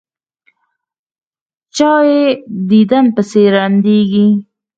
[1.75, 2.23] چا یې
[2.69, 4.27] دیدن پسې ړندېږي.